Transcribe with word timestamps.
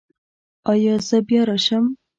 ایا 0.71 0.95
زه 1.07 1.17
بیا 1.27 1.41
راشم؟ 1.47 1.85